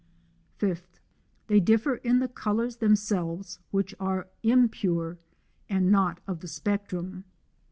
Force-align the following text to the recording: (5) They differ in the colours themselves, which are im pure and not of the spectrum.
(5) 0.57 0.81
They 1.45 1.59
differ 1.59 1.97
in 1.97 2.17
the 2.17 2.27
colours 2.27 2.77
themselves, 2.77 3.59
which 3.69 3.93
are 3.99 4.29
im 4.41 4.67
pure 4.67 5.19
and 5.69 5.91
not 5.91 6.21
of 6.25 6.39
the 6.39 6.47
spectrum. 6.47 7.23